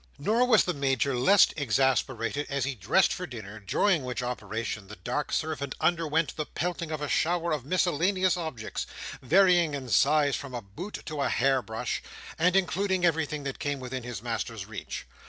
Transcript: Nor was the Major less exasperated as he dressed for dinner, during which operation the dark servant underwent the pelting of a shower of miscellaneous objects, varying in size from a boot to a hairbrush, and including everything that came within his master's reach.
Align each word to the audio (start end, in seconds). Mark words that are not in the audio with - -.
Nor 0.17 0.47
was 0.47 0.63
the 0.63 0.73
Major 0.73 1.13
less 1.15 1.45
exasperated 1.55 2.47
as 2.49 2.63
he 2.65 2.73
dressed 2.73 3.13
for 3.13 3.27
dinner, 3.27 3.59
during 3.59 4.03
which 4.03 4.23
operation 4.23 4.87
the 4.87 4.95
dark 4.95 5.31
servant 5.31 5.75
underwent 5.79 6.35
the 6.35 6.47
pelting 6.47 6.89
of 6.89 7.01
a 7.03 7.07
shower 7.07 7.51
of 7.51 7.65
miscellaneous 7.65 8.35
objects, 8.35 8.87
varying 9.21 9.75
in 9.75 9.89
size 9.89 10.35
from 10.35 10.55
a 10.55 10.61
boot 10.63 11.03
to 11.05 11.21
a 11.21 11.29
hairbrush, 11.29 12.01
and 12.39 12.55
including 12.55 13.05
everything 13.05 13.43
that 13.43 13.59
came 13.59 13.79
within 13.79 14.01
his 14.01 14.23
master's 14.23 14.65
reach. 14.65 15.05